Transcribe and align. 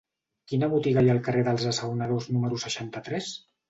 Quina 0.51 0.69
botiga 0.71 1.03
hi 1.05 1.13
ha 1.13 1.15
al 1.17 1.23
carrer 1.29 1.45
dels 1.51 1.69
Assaonadors 1.75 2.31
número 2.35 2.63
seixanta-tres? 2.69 3.35